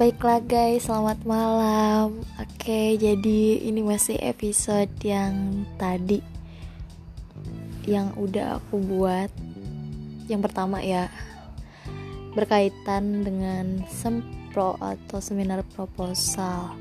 [0.00, 2.24] Baiklah guys, selamat malam.
[2.40, 6.24] Oke, jadi ini masih episode yang tadi
[7.84, 9.28] yang udah aku buat.
[10.24, 11.12] Yang pertama ya
[12.32, 16.72] berkaitan dengan sempro atau seminar proposal.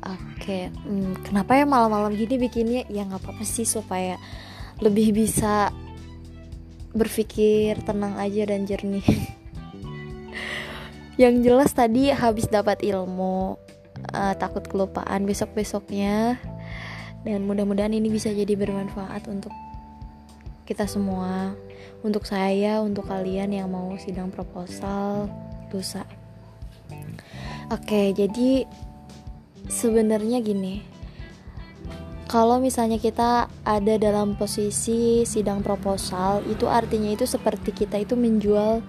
[0.00, 2.88] Oke, hmm, kenapa ya malam-malam gini bikinnya?
[2.88, 4.16] Ya nggak apa-apa sih supaya
[4.80, 5.68] lebih bisa
[6.96, 9.04] berpikir tenang aja dan jernih.
[11.16, 13.56] yang jelas tadi habis dapat ilmu
[14.12, 16.36] uh, takut kelupaan besok besoknya
[17.24, 19.52] dan mudah-mudahan ini bisa jadi bermanfaat untuk
[20.68, 21.56] kita semua
[22.04, 25.32] untuk saya untuk kalian yang mau sidang proposal
[25.72, 26.04] lusa
[27.72, 28.68] oke jadi
[29.72, 30.84] sebenarnya gini
[32.26, 38.84] kalau misalnya kita ada dalam posisi sidang proposal itu artinya itu seperti kita itu menjual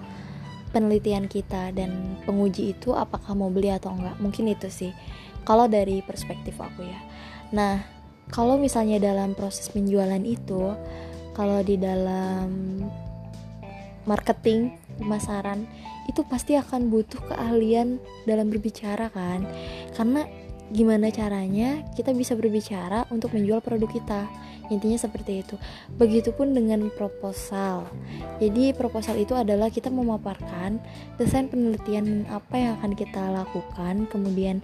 [0.78, 4.14] penelitian kita dan penguji itu apakah mau beli atau enggak.
[4.22, 4.94] Mungkin itu sih
[5.42, 7.00] kalau dari perspektif aku ya.
[7.50, 7.82] Nah
[8.30, 10.70] kalau misalnya dalam proses penjualan itu
[11.34, 12.78] kalau di dalam
[14.06, 14.70] marketing
[15.02, 15.66] pemasaran
[16.06, 19.42] itu pasti akan butuh keahlian dalam berbicara kan?
[19.98, 20.22] Karena
[20.68, 24.22] gimana caranya kita bisa berbicara untuk menjual produk kita.
[24.68, 25.56] Intinya seperti itu.
[25.96, 27.88] Begitupun dengan proposal.
[28.36, 30.76] Jadi proposal itu adalah kita memaparkan
[31.16, 34.60] desain penelitian apa yang akan kita lakukan kemudian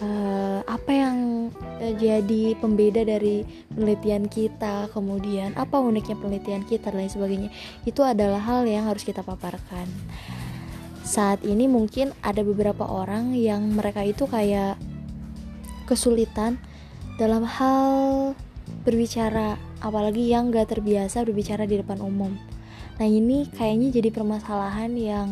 [0.00, 1.16] uh, apa yang
[1.52, 7.50] uh, jadi pembeda dari penelitian kita kemudian apa uniknya penelitian kita dan lain sebagainya.
[7.84, 9.86] Itu adalah hal yang harus kita paparkan.
[11.08, 14.76] Saat ini mungkin ada beberapa orang yang mereka itu kayak
[15.88, 16.60] kesulitan
[17.16, 18.36] dalam hal
[18.84, 22.36] berbicara apalagi yang gak terbiasa berbicara di depan umum.
[23.00, 25.28] Nah ini kayaknya jadi permasalahan yang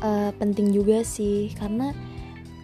[0.00, 1.92] uh, penting juga sih karena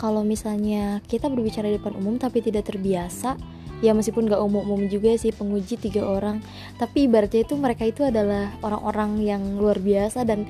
[0.01, 3.39] kalau misalnya kita berbicara di depan umum tapi tidak terbiasa
[3.83, 6.39] ya meskipun gak umum-umum juga sih penguji tiga orang
[6.79, 10.47] tapi ibaratnya itu mereka itu adalah orang-orang yang luar biasa dan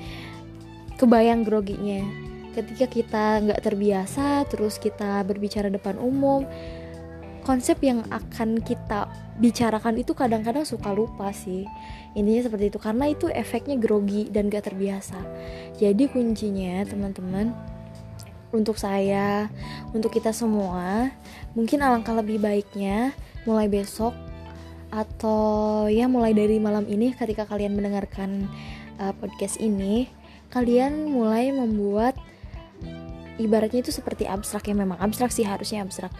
[1.01, 2.05] kebayang groginya
[2.53, 6.45] ketika kita nggak terbiasa terus kita berbicara depan umum
[7.43, 11.67] konsep yang akan kita bicarakan itu kadang-kadang suka lupa sih.
[12.15, 15.19] Intinya seperti itu karena itu efeknya grogi dan gak terbiasa.
[15.75, 17.51] Jadi kuncinya teman-teman
[18.53, 19.49] untuk saya
[19.91, 21.09] untuk kita semua
[21.57, 23.11] mungkin alangkah lebih baiknya
[23.49, 24.13] mulai besok
[24.93, 28.45] atau ya mulai dari malam ini ketika kalian mendengarkan
[29.01, 30.05] uh, podcast ini
[30.53, 32.13] kalian mulai membuat
[33.41, 36.13] ibaratnya itu seperti abstrak ya memang abstrak sih harusnya abstrak.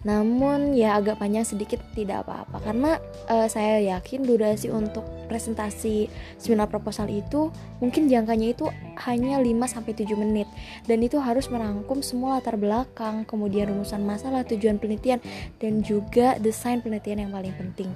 [0.00, 2.56] Namun ya agak panjang sedikit tidak apa-apa.
[2.64, 2.96] Karena
[3.28, 6.08] uh, saya yakin durasi untuk presentasi
[6.40, 7.52] seminar proposal itu
[7.84, 8.64] mungkin jangkanya itu
[9.04, 10.48] hanya 5 sampai 7 menit.
[10.88, 15.20] Dan itu harus merangkum semua latar belakang, kemudian rumusan masalah, tujuan penelitian
[15.60, 17.92] dan juga desain penelitian yang paling penting.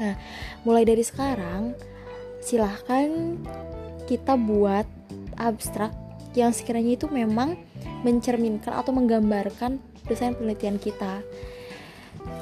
[0.00, 0.16] Nah,
[0.64, 1.76] mulai dari sekarang
[2.40, 3.36] silahkan
[4.08, 4.88] kita buat
[5.36, 5.92] abstrak
[6.34, 7.56] yang sekiranya itu memang
[8.02, 11.22] mencerminkan atau menggambarkan desain penelitian kita.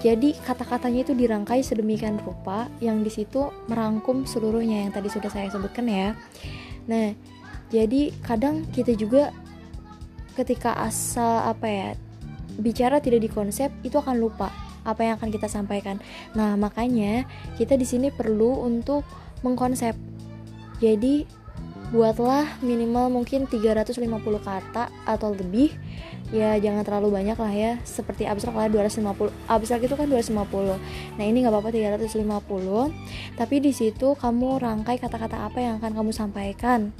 [0.03, 5.51] Jadi kata-katanya itu dirangkai sedemikian rupa yang di situ merangkum seluruhnya yang tadi sudah saya
[5.51, 6.15] sebutkan ya.
[6.91, 7.15] Nah,
[7.71, 9.31] jadi kadang kita juga
[10.35, 11.89] ketika asa apa ya
[12.57, 14.49] bicara tidak dikonsep itu akan lupa
[14.83, 16.03] apa yang akan kita sampaikan.
[16.35, 19.07] Nah, makanya kita di sini perlu untuk
[19.47, 19.95] mengkonsep.
[20.83, 21.27] Jadi
[21.93, 24.01] buatlah minimal mungkin 350
[24.41, 25.77] kata atau lebih.
[26.33, 27.73] Ya jangan terlalu banyak lah ya.
[27.85, 33.73] Seperti abstrak lah 250 abstrak itu kan 250 nah ini nggak apa-apa 350 tapi di
[33.77, 36.97] situ kamu rangkai kata-kata apa yang akan kamu sampaikan.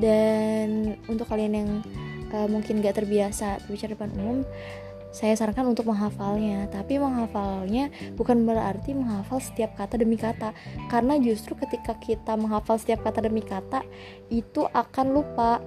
[0.00, 1.70] Dan untuk kalian yang
[2.32, 4.38] uh, mungkin gak terbiasa berbicara depan umum
[5.10, 6.70] saya sarankan untuk menghafalnya.
[6.70, 10.54] Tapi menghafalnya bukan berarti menghafal setiap kata demi kata.
[10.86, 13.82] Karena justru ketika kita menghafal setiap kata demi kata
[14.30, 15.58] itu akan lupa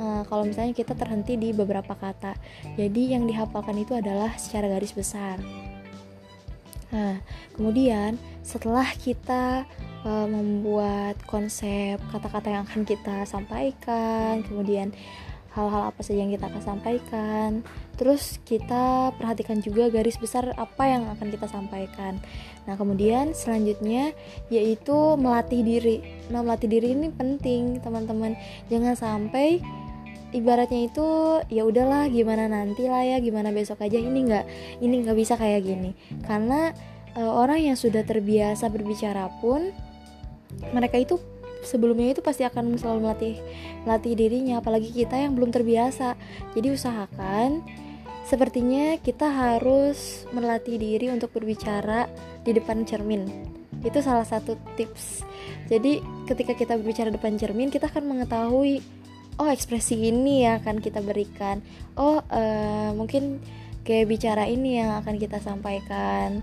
[0.00, 2.36] uh, kalau misalnya kita terhenti di beberapa kata.
[2.76, 5.36] Jadi yang dihafalkan itu adalah secara garis besar.
[6.92, 7.20] Nah
[7.56, 9.64] kemudian setelah kita
[10.04, 14.92] uh, membuat konsep kata-kata yang akan kita sampaikan kemudian
[15.52, 17.50] hal-hal apa saja yang kita akan sampaikan.
[18.00, 22.16] Terus kita perhatikan juga garis besar apa yang akan kita sampaikan.
[22.64, 24.16] Nah kemudian selanjutnya
[24.48, 25.96] yaitu melatih diri.
[26.32, 28.34] Nah melatih diri ini penting teman-teman.
[28.72, 29.60] Jangan sampai
[30.32, 31.08] ibaratnya itu
[31.52, 34.00] ya udahlah gimana nanti lah ya gimana besok aja.
[34.00, 34.44] Ini nggak
[34.80, 35.92] ini nggak bisa kayak gini.
[36.24, 36.72] Karena
[37.12, 39.68] e, orang yang sudah terbiasa berbicara pun
[40.72, 41.20] mereka itu
[41.62, 43.36] sebelumnya itu pasti akan selalu melatih
[43.86, 46.18] melatih dirinya apalagi kita yang belum terbiasa.
[46.52, 47.62] Jadi usahakan
[48.26, 52.06] sepertinya kita harus melatih diri untuk berbicara
[52.42, 53.26] di depan cermin.
[53.82, 55.26] Itu salah satu tips.
[55.66, 58.82] Jadi ketika kita berbicara depan cermin kita akan mengetahui
[59.40, 61.58] oh ekspresi ini yang akan kita berikan.
[61.98, 63.42] Oh uh, mungkin
[63.82, 66.42] kayak bicara ini yang akan kita sampaikan.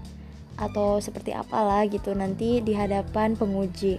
[0.60, 3.96] Atau seperti apalah gitu nanti di hadapan penguji.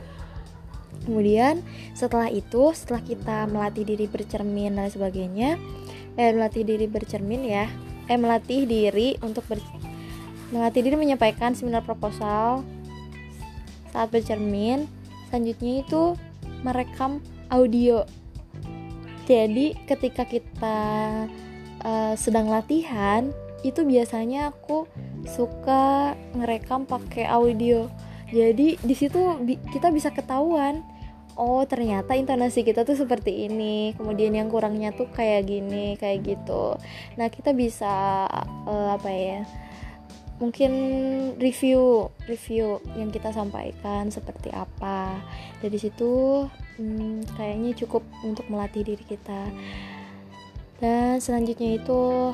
[1.04, 1.64] Kemudian
[1.96, 5.56] setelah itu, setelah kita melatih diri bercermin dan sebagainya,
[6.20, 7.66] eh melatih diri bercermin ya,
[8.06, 9.58] eh melatih diri untuk ber,
[10.52, 12.62] melatih diri menyampaikan seminar proposal
[13.90, 14.86] saat bercermin.
[15.30, 16.02] Selanjutnya itu
[16.66, 18.04] merekam audio.
[19.30, 20.78] Jadi ketika kita
[21.86, 23.30] uh, sedang latihan,
[23.62, 24.88] itu biasanya aku
[25.28, 27.86] suka ngerekam pakai audio
[28.30, 30.86] jadi di situ bi kita bisa ketahuan
[31.34, 36.78] oh ternyata intonasi kita tuh seperti ini kemudian yang kurangnya tuh kayak gini kayak gitu.
[37.18, 38.26] Nah kita bisa
[38.66, 39.40] uh, apa ya
[40.40, 40.72] mungkin
[41.36, 45.16] review review yang kita sampaikan seperti apa.
[45.64, 46.44] Dari situ
[46.78, 49.48] hmm, kayaknya cukup untuk melatih diri kita.
[50.80, 52.32] Dan selanjutnya itu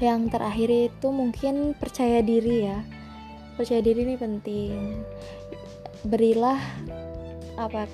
[0.00, 2.80] yang terakhir itu mungkin percaya diri ya
[3.60, 5.04] percaya diri ini penting.
[6.08, 6.56] Berilah
[7.60, 7.84] apa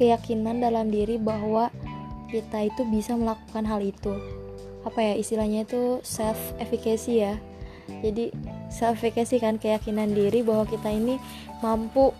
[0.00, 1.68] keyakinan dalam diri bahwa
[2.32, 4.16] kita itu bisa melakukan hal itu.
[4.88, 7.36] Apa ya istilahnya itu self efficacy ya.
[8.00, 8.32] Jadi
[8.72, 11.20] self efficacy kan keyakinan diri bahwa kita ini
[11.60, 12.16] mampu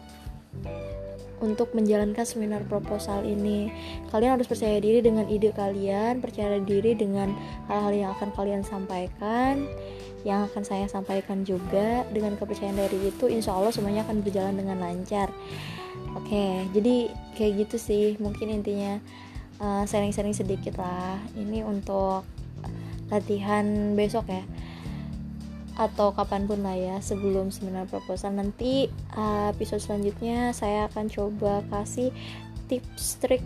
[1.41, 3.69] untuk menjalankan seminar proposal ini.
[4.09, 7.33] Kalian harus percaya diri dengan ide kalian, percaya diri dengan
[7.69, 9.69] hal-hal yang akan kalian sampaikan,
[10.25, 12.05] yang akan saya sampaikan juga.
[12.09, 15.29] Dengan kepercayaan dari itu, insya Allah semuanya akan berjalan dengan lancar.
[16.17, 18.97] Oke, jadi kayak gitu sih, mungkin intinya
[19.61, 21.21] uh, sharing-sharing sedikit lah.
[21.37, 22.25] Ini untuk
[23.07, 24.43] latihan besok ya
[25.77, 28.33] atau kapan pun lah ya sebelum seminar proposal.
[28.33, 32.11] Nanti uh, episode selanjutnya saya akan coba kasih
[32.67, 33.45] tips trik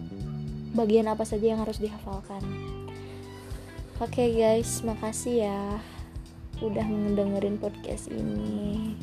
[0.73, 2.41] bagian apa saja yang harus dihafalkan.
[4.01, 5.61] Oke okay guys makasih ya
[6.63, 8.95] udah mendengerin podcast ini.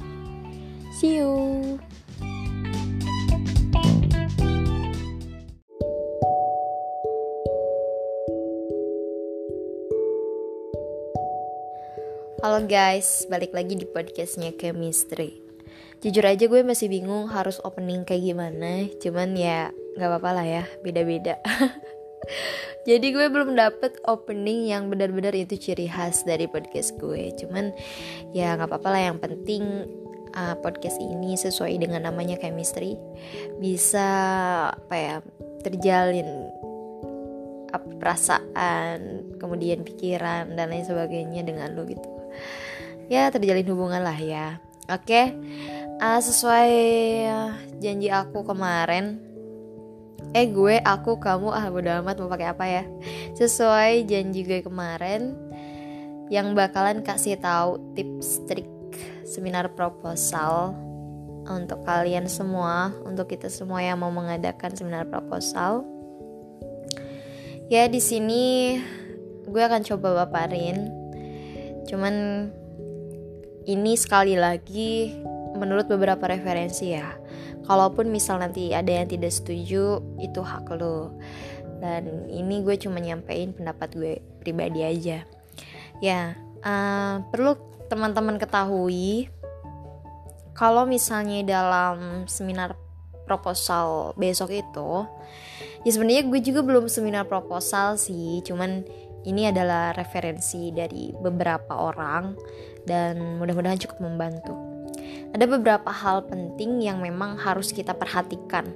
[0.95, 1.77] See you
[12.37, 15.41] Halo guys, balik lagi di podcastnya Chemistry.
[16.05, 20.63] Jujur aja gue masih bingung harus opening kayak gimana Cuman ya gak apa-apa lah ya,
[20.85, 21.41] beda-beda.
[22.89, 27.73] Jadi gue belum dapet opening yang benar-benar itu ciri khas dari podcast gue Cuman
[28.37, 29.65] ya gak apa-apa lah yang penting
[30.37, 33.01] uh, podcast ini sesuai dengan namanya chemistry
[33.57, 34.05] Bisa
[34.77, 35.15] apa ya,
[35.65, 36.53] terjalin
[37.97, 42.16] perasaan, kemudian pikiran dan lain sebagainya dengan lo gitu
[43.07, 44.59] ya terjalin hubungan lah ya
[44.91, 45.35] oke okay?
[46.01, 46.71] uh, sesuai
[47.79, 49.21] janji aku kemarin
[50.35, 52.83] eh gue aku kamu ah bodo amat mau pakai apa ya
[53.37, 55.33] sesuai janji gue kemarin
[56.27, 58.67] yang bakalan kasih tahu tips trik
[59.23, 60.75] seminar proposal
[61.47, 65.87] untuk kalian semua untuk kita semua yang mau mengadakan seminar proposal
[67.71, 68.75] ya di sini
[69.47, 70.91] gue akan coba paparin
[71.87, 72.47] Cuman
[73.67, 75.15] ini sekali lagi
[75.55, 77.15] menurut beberapa referensi ya.
[77.67, 81.15] Kalaupun misal nanti ada yang tidak setuju, itu hak lo.
[81.83, 85.27] Dan ini gue cuma nyampein pendapat gue pribadi aja.
[85.99, 89.31] Ya, uh, perlu teman-teman ketahui
[90.57, 92.75] kalau misalnya dalam seminar
[93.27, 95.05] proposal besok itu
[95.83, 98.87] ya sebenarnya gue juga belum seminar proposal sih cuman
[99.25, 102.37] ini adalah referensi dari beberapa orang
[102.85, 104.53] dan mudah-mudahan cukup membantu.
[105.35, 108.71] Ada beberapa hal penting yang memang harus kita perhatikan.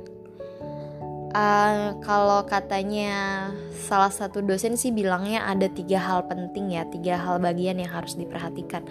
[1.32, 7.40] Uh, kalau katanya salah satu dosen sih bilangnya ada tiga hal penting ya, tiga hal
[7.40, 8.84] bagian yang harus diperhatikan.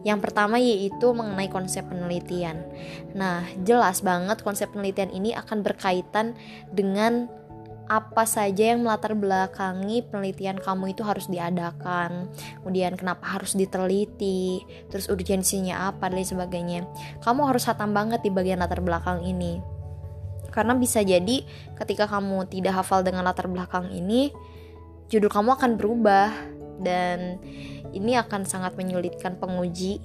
[0.00, 2.64] Yang pertama yaitu mengenai konsep penelitian.
[3.12, 6.32] Nah, jelas banget konsep penelitian ini akan berkaitan
[6.72, 7.28] dengan
[7.86, 12.30] apa saja yang melatar belakangi penelitian kamu itu harus diadakan?
[12.62, 14.62] Kemudian kenapa harus diteliti?
[14.90, 16.86] Terus urgensinya apa dan sebagainya.
[17.22, 19.62] Kamu harus hatam banget di bagian latar belakang ini.
[20.50, 21.44] Karena bisa jadi
[21.78, 24.34] ketika kamu tidak hafal dengan latar belakang ini
[25.08, 26.30] judul kamu akan berubah.
[26.76, 27.40] Dan
[27.96, 29.96] ini akan sangat menyulitkan penguji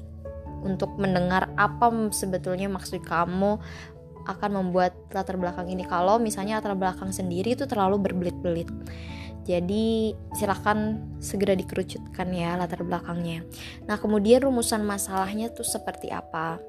[0.62, 3.60] untuk mendengar apa sebetulnya maksud kamu
[4.28, 5.86] akan membuat latar belakang ini.
[5.86, 8.70] Kalau misalnya latar belakang sendiri itu terlalu berbelit-belit.
[9.42, 13.42] Jadi silahkan segera dikerucutkan ya latar belakangnya.
[13.90, 16.62] Nah kemudian rumusan masalahnya tuh seperti apa?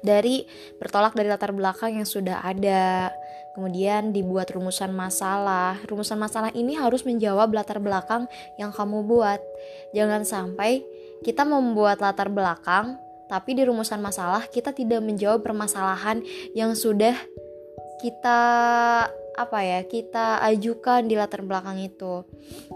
[0.00, 0.44] Dari
[0.80, 3.12] bertolak dari latar belakang yang sudah ada
[3.56, 5.80] kemudian dibuat rumusan masalah.
[5.88, 8.28] Rumusan masalah ini harus menjawab latar belakang
[8.60, 9.40] yang kamu buat.
[9.96, 10.84] Jangan sampai
[11.24, 12.96] kita membuat latar belakang
[13.30, 17.14] tapi di rumusan masalah kita tidak menjawab permasalahan yang sudah
[18.02, 18.40] kita
[19.38, 22.26] apa ya kita ajukan di latar belakang itu.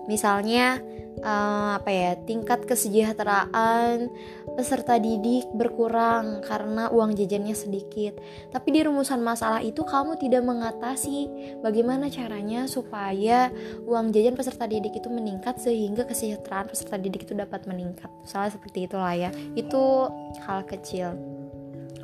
[0.07, 0.79] Misalnya
[1.21, 4.09] uh, apa ya tingkat kesejahteraan
[4.55, 8.17] peserta didik berkurang karena uang jajannya sedikit.
[8.55, 11.29] Tapi di rumusan masalah itu kamu tidak mengatasi
[11.61, 13.51] bagaimana caranya supaya
[13.85, 18.09] uang jajan peserta didik itu meningkat sehingga kesejahteraan peserta didik itu dapat meningkat.
[18.23, 19.31] Misalnya seperti itulah ya.
[19.59, 20.09] Itu
[20.47, 21.34] hal kecil.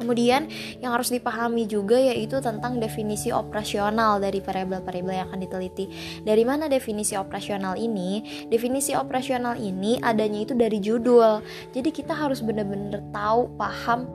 [0.01, 0.49] Kemudian
[0.81, 5.93] yang harus dipahami juga yaitu tentang definisi operasional dari variabel-variabel yang akan diteliti.
[6.25, 8.25] Dari mana definisi operasional ini?
[8.49, 11.45] Definisi operasional ini adanya itu dari judul.
[11.77, 14.09] Jadi kita harus benar-benar tahu, paham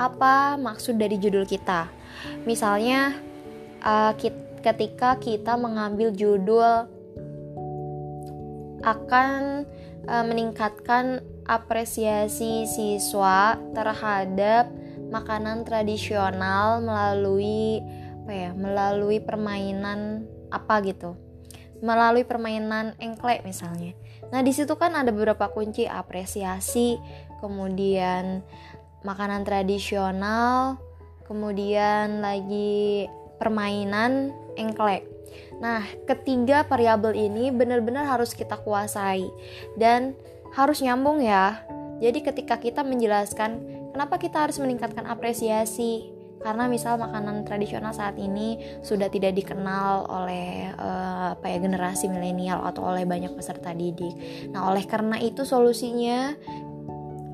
[0.00, 1.92] apa maksud dari judul kita.
[2.48, 3.18] Misalnya
[3.84, 4.16] uh,
[4.64, 6.88] ketika kita mengambil judul
[8.80, 9.66] akan
[10.08, 14.70] uh, meningkatkan apresiasi siswa terhadap
[15.08, 17.80] makanan tradisional melalui
[18.24, 21.16] apa ya melalui permainan apa gitu.
[21.80, 23.94] Melalui permainan engklek misalnya.
[24.28, 26.98] Nah di situ kan ada beberapa kunci apresiasi
[27.40, 28.42] kemudian
[29.06, 30.76] makanan tradisional
[31.24, 33.06] kemudian lagi
[33.38, 35.06] permainan engklek.
[35.62, 39.24] Nah ketiga variabel ini benar-benar harus kita kuasai
[39.78, 40.16] dan
[40.56, 41.62] harus nyambung ya.
[41.98, 46.06] Jadi ketika kita menjelaskan Kenapa kita harus meningkatkan apresiasi?
[46.38, 52.62] Karena misal makanan tradisional saat ini sudah tidak dikenal oleh uh, apa ya generasi milenial
[52.62, 54.14] atau oleh banyak peserta didik.
[54.54, 56.30] Nah, oleh karena itu solusinya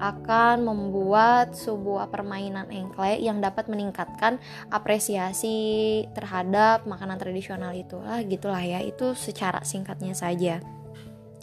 [0.01, 4.41] akan membuat sebuah permainan engklek yang dapat meningkatkan
[4.73, 8.01] apresiasi terhadap makanan tradisional itu.
[8.09, 8.81] Ah, gitulah ya.
[8.81, 10.65] Itu secara singkatnya saja.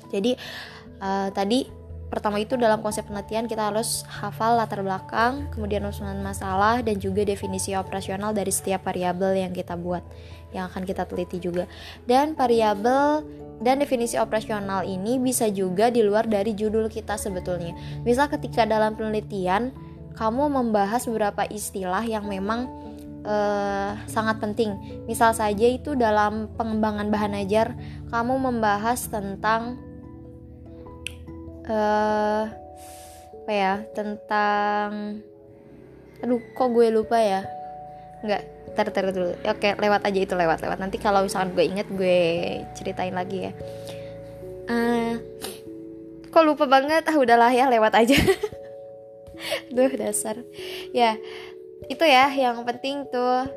[0.10, 0.34] Jadi
[0.98, 1.81] uh, tadi
[2.12, 7.24] Pertama itu dalam konsep penelitian kita harus hafal latar belakang, kemudian usulan masalah dan juga
[7.24, 10.04] definisi operasional dari setiap variabel yang kita buat
[10.52, 11.72] yang akan kita teliti juga.
[12.04, 13.24] Dan variabel
[13.64, 17.72] dan definisi operasional ini bisa juga di luar dari judul kita sebetulnya.
[18.04, 19.72] Misal ketika dalam penelitian
[20.20, 22.68] kamu membahas beberapa istilah yang memang
[23.24, 24.76] uh, sangat penting.
[25.08, 27.72] Misal saja itu dalam pengembangan bahan ajar
[28.12, 29.80] kamu membahas tentang
[31.72, 32.44] uh,
[33.42, 35.18] apa ya tentang
[36.22, 37.42] aduh kok gue lupa ya?
[38.22, 38.44] Nggak
[38.76, 39.34] ter ter dulu.
[39.48, 40.78] Oke lewat aja itu lewat lewat.
[40.78, 42.20] Nanti kalau misalkan gue inget gue
[42.78, 43.54] ceritain lagi ya.
[44.70, 45.18] Uh,
[46.30, 47.08] kok lupa banget?
[47.08, 48.16] Ah udahlah ya lewat aja.
[49.76, 50.44] Duh dasar.
[50.94, 51.18] Ya
[51.90, 53.50] itu ya yang penting tuh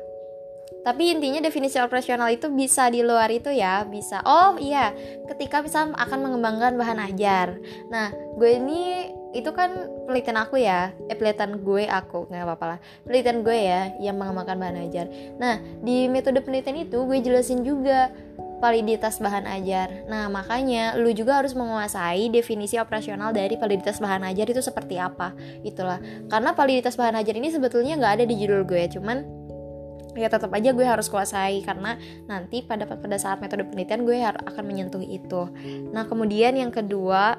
[0.85, 4.21] tapi intinya definisi operasional itu bisa di luar itu ya, bisa.
[4.21, 4.93] Oh iya,
[5.25, 7.57] ketika bisa akan mengembangkan bahan ajar.
[7.89, 12.79] Nah, gue ini itu kan penelitian aku ya, eh penelitian gue aku nggak apa-apa lah.
[13.01, 15.09] Penelitian gue ya yang mengembangkan bahan ajar.
[15.41, 18.13] Nah, di metode penelitian itu gue jelasin juga
[18.61, 20.07] validitas bahan ajar.
[20.07, 25.35] Nah, makanya lu juga harus menguasai definisi operasional dari validitas bahan ajar itu seperti apa.
[25.65, 25.99] Itulah.
[26.31, 29.44] Karena validitas bahan ajar ini sebetulnya nggak ada di judul gue, cuman
[30.15, 34.63] ya tetap aja gue harus kuasai karena nanti pada pada saat metode penelitian gue akan
[34.63, 35.51] menyentuh itu.
[35.91, 37.37] Nah, kemudian yang kedua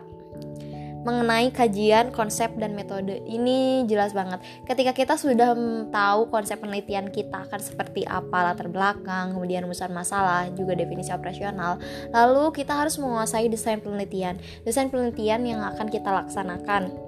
[1.07, 3.23] mengenai kajian konsep dan metode.
[3.23, 4.43] Ini jelas banget.
[4.67, 5.55] Ketika kita sudah
[5.95, 11.79] tahu konsep penelitian kita akan seperti apa latar belakang kemudian rumusan masalah juga definisi operasional
[12.11, 14.43] lalu kita harus menguasai desain penelitian.
[14.67, 17.06] Desain penelitian yang akan kita laksanakan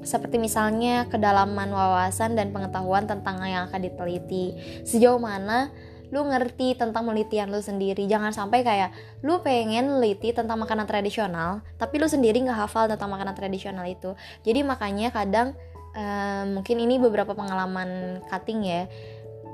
[0.00, 4.56] seperti misalnya kedalaman wawasan dan pengetahuan tentang yang akan diteliti.
[4.84, 5.68] Sejauh mana
[6.10, 8.04] lu ngerti tentang penelitian lu sendiri.
[8.10, 8.90] Jangan sampai kayak
[9.22, 14.18] lu pengen neliti tentang makanan tradisional, tapi lu sendiri nggak hafal tentang makanan tradisional itu.
[14.42, 15.54] Jadi makanya kadang
[15.94, 18.82] uh, mungkin ini beberapa pengalaman cutting ya.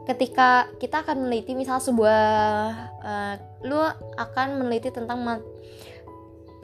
[0.06, 2.22] Ketika kita akan meneliti misal sebuah
[3.04, 3.34] uh,
[3.66, 3.76] lu
[4.16, 5.20] akan meneliti tentang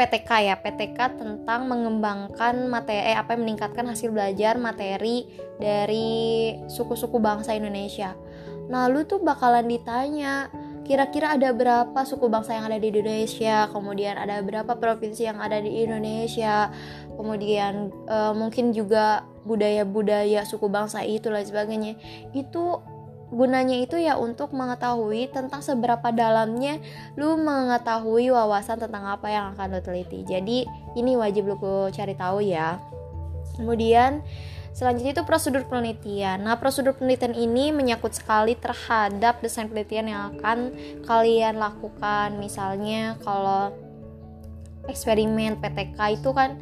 [0.02, 5.30] PTK ya PTK tentang mengembangkan materi eh, apa meningkatkan hasil belajar materi
[5.62, 8.18] dari suku-suku bangsa Indonesia.
[8.66, 10.50] Nah lu tuh bakalan ditanya
[10.82, 15.62] kira-kira ada berapa suku bangsa yang ada di Indonesia, kemudian ada berapa provinsi yang ada
[15.62, 16.74] di Indonesia,
[17.14, 21.94] kemudian uh, mungkin juga budaya-budaya suku bangsa itu dan sebagainya.
[22.34, 22.82] Itu
[23.32, 26.76] gunanya itu ya untuk mengetahui tentang seberapa dalamnya
[27.16, 31.56] lu mengetahui wawasan tentang apa yang akan lu teliti jadi ini wajib lu
[31.88, 32.76] cari tahu ya
[33.56, 34.20] kemudian
[34.72, 36.48] Selanjutnya itu prosedur penelitian.
[36.48, 40.72] Nah, prosedur penelitian ini menyangkut sekali terhadap desain penelitian yang akan
[41.04, 42.40] kalian lakukan.
[42.40, 43.76] Misalnya kalau
[44.88, 46.56] eksperimen PTK itu kan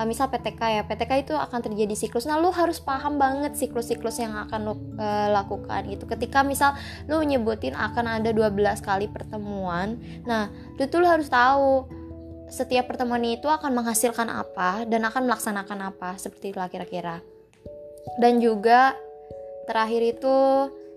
[0.00, 2.24] uh, misal PTK ya PTK itu akan terjadi siklus.
[2.24, 6.08] Nah lu harus paham banget siklus-siklus yang akan lu uh, lakukan gitu.
[6.08, 6.72] Ketika misal
[7.04, 11.84] lu nyebutin akan ada 12 kali pertemuan nah lu tuh lu harus tahu
[12.50, 17.22] setiap pertemuan itu akan menghasilkan apa dan akan melaksanakan apa seperti itulah kira-kira.
[18.18, 18.96] Dan juga
[19.70, 20.36] terakhir itu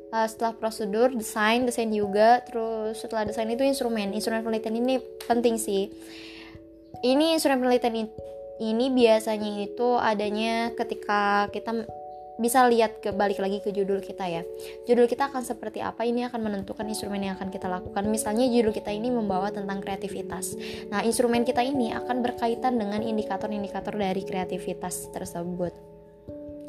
[0.09, 4.17] uh, setelah prosedur desain desain juga terus setelah desain itu instrumen.
[4.17, 4.97] Instrumen penelitian ini
[5.29, 5.93] penting sih.
[7.03, 8.09] Ini instrumen penelitian
[8.61, 11.85] ini biasanya itu adanya ketika kita
[12.33, 14.41] bisa lihat ke balik lagi ke judul kita ya.
[14.89, 18.09] Judul kita akan seperti apa ini akan menentukan instrumen yang akan kita lakukan.
[18.09, 20.57] Misalnya judul kita ini membawa tentang kreativitas.
[20.89, 25.73] Nah, instrumen kita ini akan berkaitan dengan indikator-indikator dari kreativitas tersebut.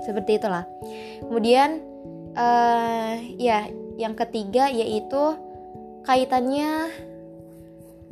[0.04, 0.68] Seperti itulah.
[1.24, 1.80] Kemudian
[2.36, 3.64] uh, ya,
[3.96, 5.38] yang ketiga yaitu
[6.04, 6.92] kaitannya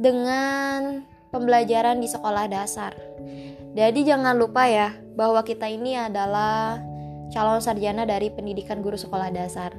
[0.01, 2.97] dengan pembelajaran di sekolah dasar.
[3.73, 6.81] Jadi jangan lupa ya bahwa kita ini adalah
[7.33, 9.73] calon sarjana dari pendidikan guru sekolah dasar.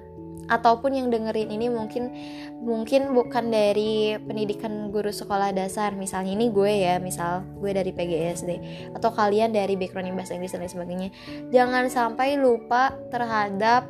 [0.43, 2.12] Ataupun yang dengerin ini mungkin
[2.59, 5.95] mungkin bukan dari pendidikan guru sekolah dasar.
[5.95, 8.51] Misalnya ini gue ya, misal gue dari PGSD
[8.91, 11.15] atau kalian dari background bahasa Inggris dan sebagainya.
[11.53, 13.88] Jangan sampai lupa terhadap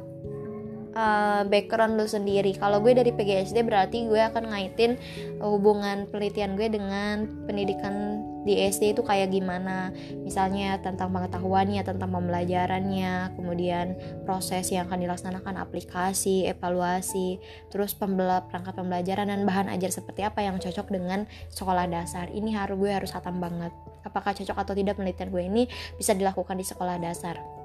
[0.94, 2.54] uh, background lu sendiri.
[2.54, 5.00] Kalau gue dari PGSD berarti gue akan ngaitin
[5.42, 9.92] hubungan penelitian gue dengan pendidikan di SD itu kayak gimana?
[10.22, 13.96] Misalnya tentang pengetahuannya tentang pembelajarannya kemudian
[14.28, 17.40] proses yang akan dilaksanakan aplikasi evaluasi
[17.72, 22.28] terus pembela perangkat pembelajaran dan bahan ajar seperti apa yang cocok dengan sekolah dasar.
[22.30, 23.72] Ini harus gue harus hatam banget.
[24.04, 25.64] Apakah cocok atau tidak penelitian gue ini
[25.96, 27.63] bisa dilakukan di sekolah dasar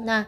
[0.00, 0.24] Nah,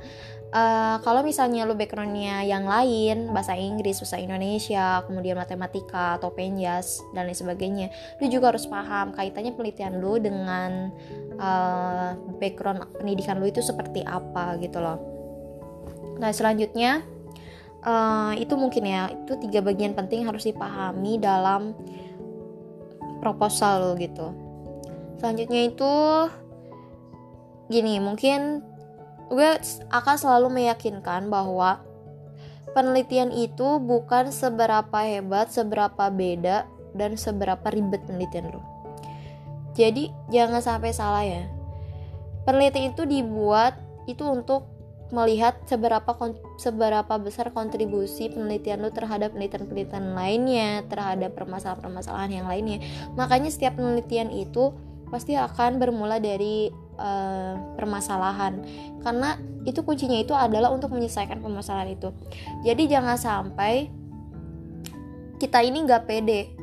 [0.53, 7.01] uh, kalau misalnya lu backgroundnya yang lain, bahasa Inggris, bahasa Indonesia, kemudian matematika atau penjas
[7.17, 7.89] dan lain sebagainya,
[8.21, 10.93] lu juga harus paham kaitannya penelitian lu dengan
[11.41, 14.99] uh, background pendidikan lu itu seperti apa gitu loh.
[16.21, 17.03] Nah, selanjutnya
[17.83, 21.75] uh, itu mungkin ya, itu tiga bagian penting harus dipahami dalam
[23.19, 24.31] proposal lo gitu.
[25.17, 25.93] Selanjutnya itu
[27.73, 28.61] gini, mungkin
[29.33, 29.49] gue
[29.89, 31.81] akan selalu meyakinkan bahwa
[32.75, 38.61] penelitian itu bukan seberapa hebat, seberapa beda, dan seberapa ribet penelitian lo.
[39.75, 41.45] Jadi jangan sampai salah ya.
[42.47, 44.69] Penelitian itu dibuat itu untuk
[45.15, 46.11] melihat seberapa
[46.59, 52.79] seberapa besar kontribusi penelitian lo terhadap penelitian-penelitian lainnya, terhadap permasalahan-permasalahan yang lainnya.
[53.15, 54.75] Makanya setiap penelitian itu
[55.11, 58.61] pasti akan bermula dari uh, permasalahan.
[59.01, 62.13] Karena itu kuncinya itu adalah untuk menyelesaikan permasalahan itu.
[62.63, 63.89] Jadi jangan sampai
[65.41, 66.55] kita ini nggak pede.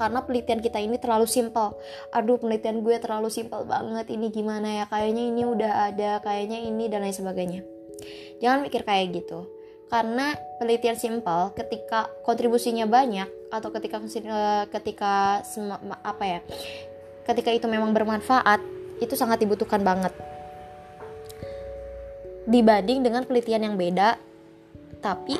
[0.00, 1.76] Karena penelitian kita ini terlalu simpel.
[2.16, 4.08] Aduh penelitian gue terlalu simpel banget.
[4.08, 4.84] Ini gimana ya?
[4.88, 7.60] Kayaknya ini udah ada kayaknya ini dan lain sebagainya.
[8.40, 9.44] Jangan mikir kayak gitu.
[9.92, 15.44] Karena penelitian simpel ketika kontribusinya banyak atau ketika eh, ketika
[16.00, 16.40] apa ya?
[17.28, 20.12] Ketika itu memang bermanfaat itu sangat dibutuhkan banget.
[22.46, 24.16] Dibanding dengan penelitian yang beda
[25.00, 25.36] tapi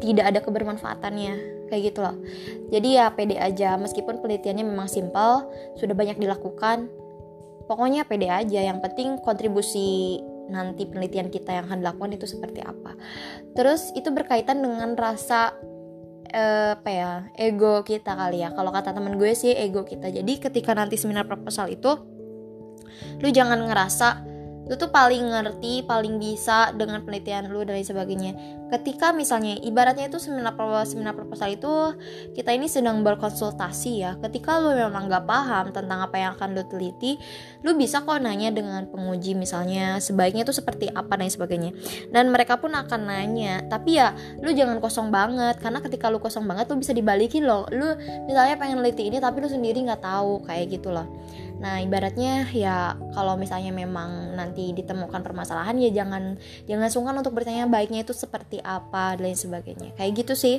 [0.00, 1.54] tidak ada kebermanfaatannya.
[1.68, 2.16] Kayak gitu loh.
[2.68, 5.48] Jadi ya pede aja meskipun penelitiannya memang simpel
[5.80, 6.92] sudah banyak dilakukan
[7.68, 8.60] pokoknya pede aja.
[8.60, 10.20] Yang penting kontribusi
[10.52, 12.92] nanti penelitian kita yang akan dilakukan itu seperti apa.
[13.56, 15.56] Terus itu berkaitan dengan rasa
[16.28, 18.52] eh, apa ya ego kita kali ya.
[18.52, 20.12] Kalau kata temen gue sih ego kita.
[20.12, 22.13] Jadi ketika nanti seminar proposal itu
[23.20, 28.32] lu jangan ngerasa lu tuh paling ngerti, paling bisa dengan penelitian lu dan lain sebagainya.
[28.72, 30.56] Ketika misalnya ibaratnya itu seminar
[30.88, 31.68] seminar proposal itu
[32.32, 34.16] kita ini sedang berkonsultasi ya.
[34.24, 37.20] Ketika lu memang gak paham tentang apa yang akan lu teliti,
[37.60, 41.76] lu bisa kok nanya dengan penguji misalnya sebaiknya itu seperti apa dan sebagainya.
[42.08, 43.68] Dan mereka pun akan nanya.
[43.68, 47.68] Tapi ya lu jangan kosong banget karena ketika lu kosong banget lu bisa dibalikin loh.
[47.68, 47.92] Lu
[48.24, 51.04] misalnya pengen teliti ini tapi lu sendiri nggak tahu kayak gitu loh.
[51.64, 56.36] Nah, ibaratnya ya kalau misalnya memang nanti ditemukan permasalahan ya jangan
[56.68, 59.96] jangan sungkan untuk bertanya baiknya itu seperti apa dan lain sebagainya.
[59.96, 60.56] Kayak gitu sih.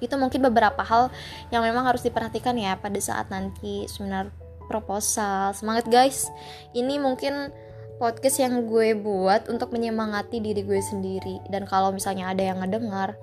[0.00, 1.12] Itu mungkin beberapa hal
[1.52, 4.32] yang memang harus diperhatikan ya pada saat nanti seminar
[4.72, 5.52] proposal.
[5.52, 6.24] Semangat guys.
[6.72, 7.52] Ini mungkin
[8.00, 13.18] podcast yang gue buat untuk menyemangati diri gue sendiri dan kalau misalnya ada yang ngedengar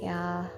[0.00, 0.48] ya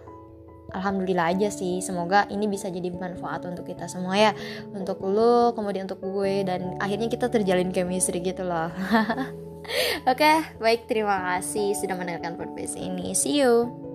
[0.72, 4.32] alhamdulillah aja sih semoga ini bisa jadi manfaat untuk kita semua ya.
[4.72, 8.68] Untuk lo kemudian untuk gue dan akhirnya kita terjalin chemistry gitu loh.
[10.08, 13.12] Oke okay, baik terima kasih sudah mendengarkan podcast ini.
[13.12, 13.87] See you